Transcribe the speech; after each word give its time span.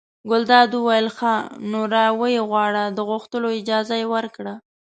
ګلداد 0.29 0.71
وویل 0.75 1.07
ښه! 1.17 1.35
نو 1.71 1.79
را 1.93 2.05
ویې 2.19 2.41
غواړه 2.49 2.83
د 2.97 2.99
غوښتلو 3.09 3.47
اجازه 3.59 3.95
یې 4.01 4.07
ورکړه. 4.15 4.53